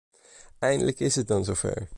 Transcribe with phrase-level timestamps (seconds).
[0.59, 1.89] Eindelijk is het dan zover.